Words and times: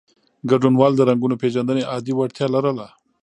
ګډونوالو 0.49 0.97
د 0.97 1.01
رنګونو 1.09 1.39
پېژندنې 1.41 1.83
عادي 1.91 2.13
وړتیا 2.15 2.47
لرله. 2.55 2.87